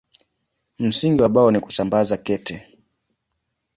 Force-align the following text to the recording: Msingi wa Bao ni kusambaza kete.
Msingi 0.79 1.21
wa 1.21 1.29
Bao 1.29 1.51
ni 1.51 1.59
kusambaza 1.59 2.17
kete. 2.17 2.77